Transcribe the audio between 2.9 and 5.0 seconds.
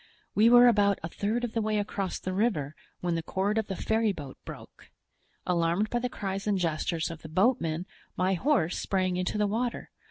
when the cord of the ferryboat broke.